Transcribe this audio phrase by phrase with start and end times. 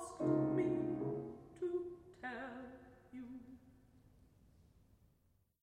[0.00, 0.49] lost.